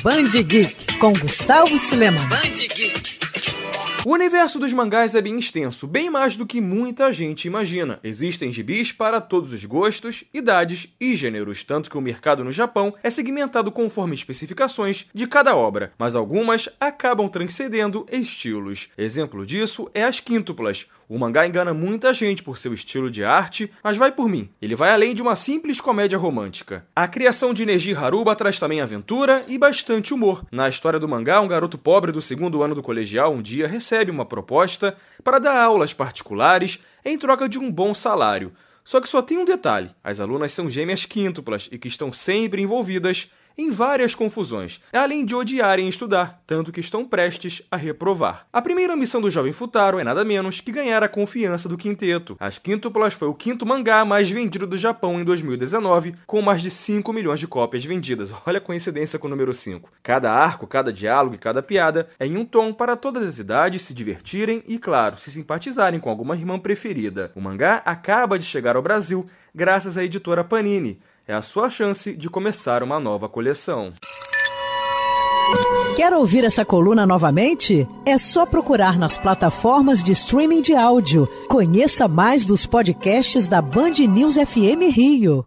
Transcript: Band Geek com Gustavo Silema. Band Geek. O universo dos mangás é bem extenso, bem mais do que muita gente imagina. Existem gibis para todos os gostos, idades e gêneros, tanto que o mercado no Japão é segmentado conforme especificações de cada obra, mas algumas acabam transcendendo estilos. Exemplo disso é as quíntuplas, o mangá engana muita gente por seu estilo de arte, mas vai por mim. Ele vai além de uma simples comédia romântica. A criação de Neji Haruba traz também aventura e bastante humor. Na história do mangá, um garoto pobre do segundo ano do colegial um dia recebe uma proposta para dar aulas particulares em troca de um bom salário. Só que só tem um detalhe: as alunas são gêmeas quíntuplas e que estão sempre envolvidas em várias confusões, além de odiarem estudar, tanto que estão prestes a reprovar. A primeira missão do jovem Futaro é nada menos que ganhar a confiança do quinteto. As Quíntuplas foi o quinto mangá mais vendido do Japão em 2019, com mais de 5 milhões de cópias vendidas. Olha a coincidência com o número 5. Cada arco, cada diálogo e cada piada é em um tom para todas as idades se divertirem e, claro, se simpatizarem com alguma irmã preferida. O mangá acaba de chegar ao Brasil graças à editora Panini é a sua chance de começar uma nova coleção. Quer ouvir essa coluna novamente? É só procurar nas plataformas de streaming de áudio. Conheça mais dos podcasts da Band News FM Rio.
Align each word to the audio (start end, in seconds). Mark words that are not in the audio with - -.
Band 0.00 0.30
Geek 0.42 0.96
com 0.98 1.12
Gustavo 1.12 1.78
Silema. 1.78 2.18
Band 2.26 2.54
Geek. 2.74 3.20
O 4.04 4.14
universo 4.14 4.58
dos 4.58 4.72
mangás 4.72 5.14
é 5.14 5.22
bem 5.22 5.38
extenso, 5.38 5.86
bem 5.86 6.10
mais 6.10 6.36
do 6.36 6.44
que 6.44 6.60
muita 6.60 7.12
gente 7.12 7.44
imagina. 7.44 8.00
Existem 8.02 8.50
gibis 8.50 8.90
para 8.90 9.20
todos 9.20 9.52
os 9.52 9.64
gostos, 9.64 10.24
idades 10.34 10.88
e 11.00 11.14
gêneros, 11.14 11.62
tanto 11.62 11.88
que 11.88 11.96
o 11.96 12.00
mercado 12.00 12.42
no 12.42 12.50
Japão 12.50 12.92
é 13.00 13.10
segmentado 13.10 13.70
conforme 13.70 14.14
especificações 14.14 15.06
de 15.14 15.24
cada 15.28 15.54
obra, 15.54 15.92
mas 15.96 16.16
algumas 16.16 16.68
acabam 16.80 17.28
transcendendo 17.28 18.04
estilos. 18.10 18.88
Exemplo 18.98 19.46
disso 19.46 19.88
é 19.94 20.02
as 20.02 20.18
quíntuplas, 20.18 20.88
o 21.12 21.18
mangá 21.18 21.46
engana 21.46 21.74
muita 21.74 22.10
gente 22.14 22.42
por 22.42 22.56
seu 22.56 22.72
estilo 22.72 23.10
de 23.10 23.22
arte, 23.22 23.70
mas 23.84 23.98
vai 23.98 24.10
por 24.10 24.30
mim. 24.30 24.48
Ele 24.62 24.74
vai 24.74 24.90
além 24.90 25.14
de 25.14 25.20
uma 25.20 25.36
simples 25.36 25.78
comédia 25.78 26.16
romântica. 26.16 26.86
A 26.96 27.06
criação 27.06 27.52
de 27.52 27.66
Neji 27.66 27.94
Haruba 27.94 28.34
traz 28.34 28.58
também 28.58 28.80
aventura 28.80 29.44
e 29.46 29.58
bastante 29.58 30.14
humor. 30.14 30.42
Na 30.50 30.70
história 30.70 30.98
do 30.98 31.06
mangá, 31.06 31.42
um 31.42 31.48
garoto 31.48 31.76
pobre 31.76 32.12
do 32.12 32.22
segundo 32.22 32.62
ano 32.62 32.74
do 32.74 32.82
colegial 32.82 33.34
um 33.34 33.42
dia 33.42 33.68
recebe 33.68 34.10
uma 34.10 34.24
proposta 34.24 34.96
para 35.22 35.38
dar 35.38 35.62
aulas 35.62 35.92
particulares 35.92 36.78
em 37.04 37.18
troca 37.18 37.46
de 37.46 37.58
um 37.58 37.70
bom 37.70 37.92
salário. 37.92 38.50
Só 38.82 38.98
que 38.98 39.08
só 39.08 39.20
tem 39.20 39.36
um 39.36 39.44
detalhe: 39.44 39.90
as 40.02 40.18
alunas 40.18 40.52
são 40.52 40.70
gêmeas 40.70 41.04
quíntuplas 41.04 41.68
e 41.70 41.76
que 41.76 41.88
estão 41.88 42.10
sempre 42.10 42.62
envolvidas 42.62 43.30
em 43.56 43.70
várias 43.70 44.14
confusões, 44.14 44.80
além 44.92 45.24
de 45.24 45.34
odiarem 45.34 45.88
estudar, 45.88 46.42
tanto 46.46 46.72
que 46.72 46.80
estão 46.80 47.04
prestes 47.04 47.62
a 47.70 47.76
reprovar. 47.76 48.46
A 48.52 48.62
primeira 48.62 48.96
missão 48.96 49.20
do 49.20 49.30
jovem 49.30 49.52
Futaro 49.52 49.98
é 49.98 50.04
nada 50.04 50.24
menos 50.24 50.60
que 50.60 50.72
ganhar 50.72 51.02
a 51.02 51.08
confiança 51.08 51.68
do 51.68 51.76
quinteto. 51.76 52.36
As 52.38 52.58
Quíntuplas 52.58 53.14
foi 53.14 53.28
o 53.28 53.34
quinto 53.34 53.66
mangá 53.66 54.04
mais 54.04 54.30
vendido 54.30 54.66
do 54.66 54.78
Japão 54.78 55.20
em 55.20 55.24
2019, 55.24 56.14
com 56.26 56.40
mais 56.40 56.62
de 56.62 56.70
5 56.70 57.12
milhões 57.12 57.40
de 57.40 57.46
cópias 57.46 57.84
vendidas. 57.84 58.32
Olha 58.46 58.58
a 58.58 58.60
coincidência 58.60 59.18
com 59.18 59.26
o 59.26 59.30
número 59.30 59.52
5. 59.52 59.90
Cada 60.02 60.32
arco, 60.32 60.66
cada 60.66 60.92
diálogo 60.92 61.34
e 61.34 61.38
cada 61.38 61.62
piada 61.62 62.08
é 62.18 62.26
em 62.26 62.36
um 62.36 62.44
tom 62.44 62.72
para 62.72 62.96
todas 62.96 63.22
as 63.22 63.38
idades 63.38 63.82
se 63.82 63.94
divertirem 63.94 64.62
e, 64.66 64.78
claro, 64.78 65.18
se 65.18 65.30
simpatizarem 65.30 66.00
com 66.00 66.10
alguma 66.10 66.36
irmã 66.36 66.58
preferida. 66.58 67.32
O 67.34 67.40
mangá 67.40 67.82
acaba 67.84 68.38
de 68.38 68.44
chegar 68.44 68.76
ao 68.76 68.82
Brasil 68.82 69.26
graças 69.54 69.98
à 69.98 70.04
editora 70.04 70.44
Panini 70.44 71.00
é 71.26 71.34
a 71.34 71.42
sua 71.42 71.70
chance 71.70 72.16
de 72.16 72.28
começar 72.28 72.82
uma 72.82 72.98
nova 72.98 73.28
coleção. 73.28 73.92
Quer 75.96 76.12
ouvir 76.14 76.44
essa 76.44 76.64
coluna 76.64 77.06
novamente? 77.06 77.86
É 78.06 78.16
só 78.16 78.46
procurar 78.46 78.98
nas 78.98 79.18
plataformas 79.18 80.02
de 80.02 80.12
streaming 80.12 80.62
de 80.62 80.74
áudio. 80.74 81.28
Conheça 81.48 82.08
mais 82.08 82.46
dos 82.46 82.64
podcasts 82.64 83.46
da 83.46 83.60
Band 83.60 83.94
News 84.08 84.36
FM 84.36 84.90
Rio. 84.90 85.44